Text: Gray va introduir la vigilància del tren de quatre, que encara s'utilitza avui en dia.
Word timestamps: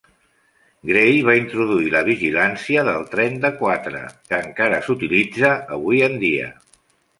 Gray 0.91 1.19
va 1.27 1.35
introduir 1.39 1.91
la 1.95 2.01
vigilància 2.07 2.87
del 2.89 3.05
tren 3.13 3.37
de 3.45 3.53
quatre, 3.61 4.03
que 4.33 4.41
encara 4.49 4.83
s'utilitza 4.89 5.55
avui 5.81 6.05
en 6.11 6.21
dia. 6.27 6.53